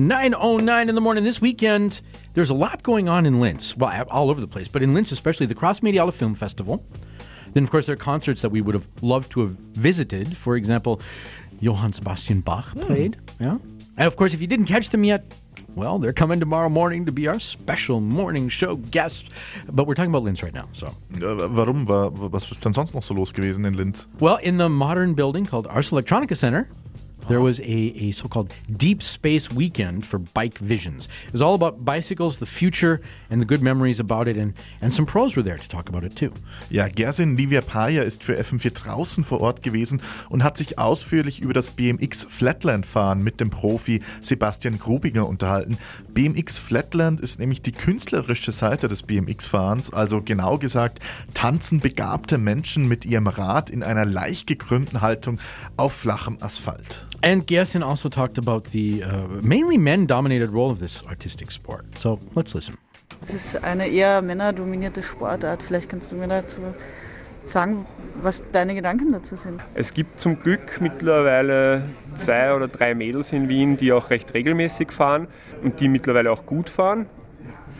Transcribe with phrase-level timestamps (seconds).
[0.00, 2.00] 9.09 in the morning this weekend.
[2.32, 3.76] There's a lot going on in Linz.
[3.76, 6.82] Well, all over the place, but in Linz especially, the Cross Mediala Film Festival.
[7.52, 10.38] Then, of course, there are concerts that we would have loved to have visited.
[10.38, 11.02] For example,
[11.60, 12.80] Johann Sebastian Bach hmm.
[12.80, 13.18] played.
[13.38, 13.58] Yeah.
[13.98, 15.22] And of course, if you didn't catch them yet,
[15.76, 19.28] well, they're coming tomorrow morning to be our special morning show guests.
[19.70, 20.70] But we're talking about Linz right now.
[20.72, 21.84] So, Warum?
[21.86, 24.06] Was ist denn sonst noch so los gewesen in Linz?
[24.18, 26.70] well, in the modern building called Ars Electronica Center,
[27.30, 27.64] there was a,
[27.96, 31.08] a so called Deep Space Weekend for Bike Visions.
[31.28, 34.36] It was all about bicycles, the future, and the good memories about it.
[34.36, 36.32] And, and some pros were there to talk about it too.
[36.70, 41.40] Ja, Gersin Livia Paya ist für FM4 draußen vor Ort gewesen und hat sich ausführlich
[41.40, 45.78] über das BMX Flatland Fahren mit dem Profi Sebastian Grubinger unterhalten.
[46.12, 50.98] BMX Flatland ist nämlich die künstlerische Seite des BMX Fahrens, also genau gesagt
[51.32, 55.38] tanzen begabte Menschen mit ihrem Rad in einer leicht gekrümmten Haltung
[55.76, 57.06] auf flachem Asphalt.
[57.22, 61.84] And Gerson also talked about the uh, mainly men dominated role of this artistic sport.
[61.98, 62.78] So let's listen.
[63.22, 65.62] Es ist eine eher männerdominierte Sportart.
[65.62, 66.60] Vielleicht kannst du mir dazu
[67.44, 67.84] sagen,
[68.22, 69.60] was deine Gedanken dazu sind.
[69.74, 71.82] Es gibt zum Glück mittlerweile
[72.14, 75.26] zwei oder drei Mädels in Wien, die auch recht regelmäßig fahren
[75.62, 77.06] und die mittlerweile auch gut fahren.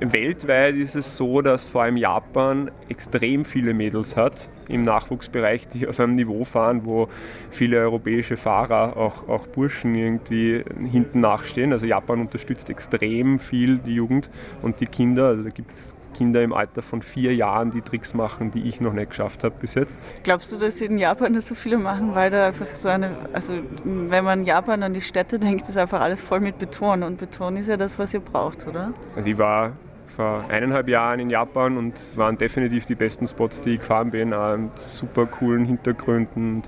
[0.00, 5.86] Weltweit ist es so, dass vor allem Japan extrem viele Mädels hat im Nachwuchsbereich, die
[5.86, 7.08] auf einem Niveau fahren, wo
[7.50, 11.72] viele europäische Fahrer, auch, auch Burschen irgendwie hinten nachstehen.
[11.72, 14.30] Also Japan unterstützt extrem viel die Jugend
[14.62, 15.26] und die Kinder.
[15.28, 18.80] Also da gibt es Kinder im Alter von vier Jahren, die Tricks machen, die ich
[18.80, 19.96] noch nicht geschafft habe bis jetzt.
[20.22, 23.54] Glaubst du, dass in Japan das so viele machen, weil da einfach so eine, also
[23.84, 27.56] wenn man Japan an die Städte denkt, ist einfach alles voll mit Beton und Beton
[27.56, 28.92] ist ja das, was ihr braucht, oder?
[29.16, 29.72] Also ich war
[30.14, 34.32] vor eineinhalb Jahren in Japan und waren definitiv die besten Spots, die ich gefahren bin,
[34.34, 36.62] auch mit super coolen Hintergründen.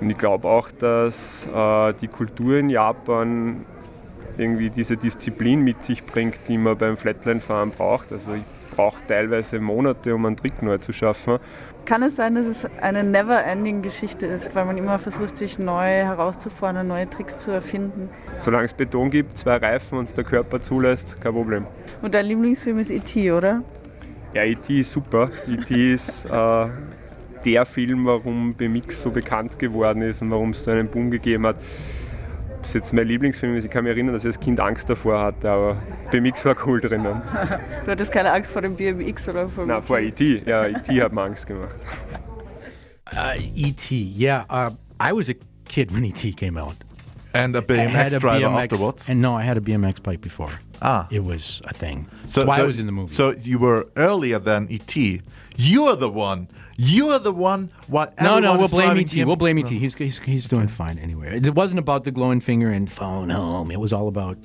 [0.00, 3.64] Und ich glaube auch, dass äh, die Kultur in Japan
[4.38, 8.12] irgendwie diese Disziplin mit sich bringt, die man beim Flatlandfahren braucht.
[8.12, 8.42] Also ich
[8.74, 11.38] brauche teilweise Monate, um einen Trick neu zu schaffen.
[11.84, 16.86] Kann es sein, dass es eine never-ending-Geschichte ist, weil man immer versucht, sich neu herauszufordern,
[16.86, 18.08] neue Tricks zu erfinden?
[18.32, 21.66] Solange es Beton gibt, zwei Reifen und es der Körper zulässt, kein Problem.
[22.00, 23.62] Und dein Lieblingsfilm ist E.T., oder?
[24.32, 24.80] Ja, E.T.
[24.80, 25.30] ist super.
[25.46, 25.92] E.T.
[25.92, 26.66] ist äh,
[27.44, 31.46] der Film, warum BMX so bekannt geworden ist und warum es so einen Boom gegeben
[31.46, 31.56] hat.
[32.62, 34.88] Ob es jetzt mein Lieblingsfilm ist, ich kann mich erinnern, dass ich als Kind Angst
[34.88, 37.20] davor hatte, aber BMX war cool drinnen.
[37.84, 40.44] Du hattest keine Angst vor dem BMX oder vor Nein, vor E.T.
[40.46, 41.02] Ja, E.T.
[41.02, 41.74] hat mir Angst gemacht.
[43.12, 44.44] Uh, E.T., yeah.
[44.48, 45.34] Uh, I was a
[45.64, 46.34] kid when E.T.
[46.34, 46.76] came out.
[47.32, 49.08] And a I BMX had a driver BMX, afterwards.
[49.08, 50.52] And no, I had a BMX bike before.
[50.82, 51.06] Ah.
[51.10, 52.08] It was a thing.
[52.22, 53.14] That's why I was in the movie.
[53.14, 55.22] So you were earlier than E.T.
[55.56, 56.48] You're the one.
[56.76, 57.70] You're the one.
[57.86, 58.20] What?
[58.20, 59.24] no, no, we'll blame E.T.
[59.24, 59.78] We'll blame E.T.
[59.78, 61.38] He's, he's, he's doing fine anyway.
[61.38, 63.70] It wasn't about the glowing finger and phone home.
[63.70, 64.38] It was all about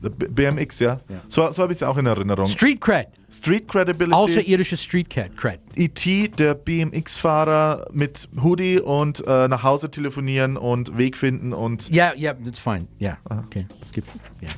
[0.00, 0.98] The BMX, ja.
[1.28, 2.46] So, so habe ich es auch in Erinnerung.
[2.46, 3.06] street cred.
[3.30, 4.14] Street Credibility.
[4.14, 5.36] Also irische street cred.
[5.36, 5.58] cred.
[5.74, 12.14] E.T., der BMX-Fahrer mit Hoodie und äh, nach Hause telefonieren und Weg finden und Yeah,
[12.16, 12.86] yeah, that's fine.
[13.00, 13.16] Yeah.
[13.28, 13.66] Okay.
[13.84, 14.04] Skip.
[14.42, 14.50] Yeah.